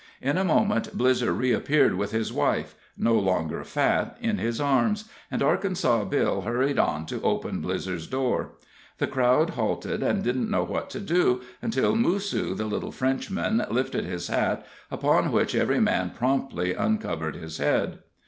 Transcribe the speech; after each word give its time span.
In 0.19 0.35
a 0.39 0.43
moment 0.43 0.97
Blizzer 0.97 1.31
reappeared 1.31 1.93
with 1.93 2.09
his 2.11 2.33
wife, 2.33 2.73
no 2.97 3.13
longer 3.13 3.63
fat, 3.63 4.17
in 4.19 4.39
his 4.39 4.59
arms, 4.59 5.07
and 5.29 5.43
Arkansas 5.43 6.05
Bill 6.05 6.41
hurried 6.41 6.79
on 6.79 7.05
to 7.05 7.21
open 7.21 7.61
Blizzer's 7.61 8.07
door. 8.07 8.53
The 8.97 9.05
crowd 9.05 9.51
halted, 9.51 10.01
and 10.01 10.23
didn't 10.23 10.49
know 10.49 10.63
what 10.63 10.89
to 10.89 10.99
do, 10.99 11.41
until 11.61 11.95
Moosoo, 11.95 12.55
the 12.55 12.65
little 12.65 12.91
Frenchman, 12.91 13.63
lifted 13.69 14.05
his 14.05 14.27
hat, 14.29 14.65
upon, 14.89 15.31
which 15.31 15.53
every 15.53 15.79
man 15.79 16.09
promptly 16.09 16.73
uncovered 16.73 17.35
his 17.35 17.59
head. 17.59 17.99